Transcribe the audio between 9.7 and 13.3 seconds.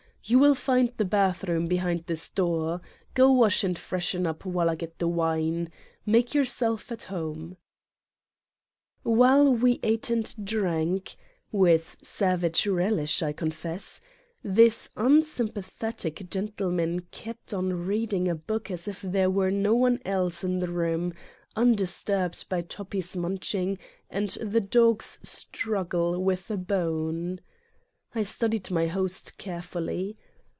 ate and^ft wun. savage relish,